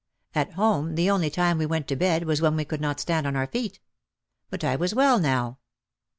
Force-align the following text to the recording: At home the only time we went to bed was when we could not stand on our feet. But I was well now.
At 0.33 0.53
home 0.53 0.95
the 0.95 1.11
only 1.11 1.29
time 1.29 1.59
we 1.59 1.67
went 1.67 1.87
to 1.89 1.95
bed 1.95 2.23
was 2.25 2.41
when 2.41 2.55
we 2.55 2.65
could 2.65 2.81
not 2.81 2.99
stand 2.99 3.27
on 3.27 3.35
our 3.35 3.45
feet. 3.45 3.79
But 4.49 4.63
I 4.63 4.75
was 4.75 4.95
well 4.95 5.19
now. 5.19 5.59